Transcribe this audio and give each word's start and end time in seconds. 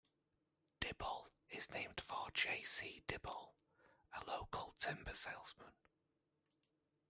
Diboll 0.81 1.27
is 1.51 1.69
named 1.71 2.01
for 2.01 2.31
J. 2.33 2.63
C. 2.63 3.03
Diboll, 3.07 3.53
a 4.19 4.25
local 4.31 4.73
timber 4.79 5.15
salesman. 5.15 5.73